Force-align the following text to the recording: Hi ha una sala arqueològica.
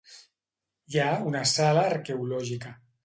Hi 0.93 0.97
ha 1.03 1.11
una 1.33 1.43
sala 1.53 1.83
arqueològica. 1.91 2.73